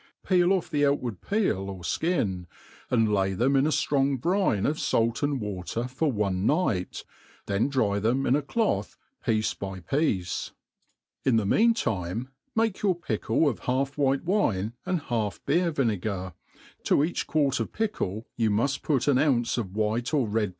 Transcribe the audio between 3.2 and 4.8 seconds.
Jay them in a Qnoag brine of